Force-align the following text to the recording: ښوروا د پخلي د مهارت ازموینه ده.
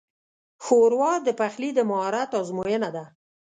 ښوروا 0.63 1.13
د 1.27 1.29
پخلي 1.39 1.69
د 1.75 1.79
مهارت 1.89 2.29
ازموینه 2.39 2.89
ده. 2.95 3.05